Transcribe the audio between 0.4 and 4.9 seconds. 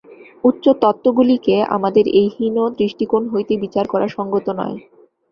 উচ্চ তত্ত্বগুলিকে আমাদের এই হীন দৃষ্টিকোণ হইতে বিচার করা সঙ্গত নয়।